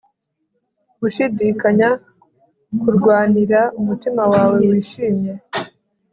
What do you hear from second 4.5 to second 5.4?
wishimye